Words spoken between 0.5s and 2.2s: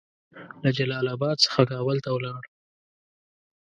له جلال اباد څخه کابل ته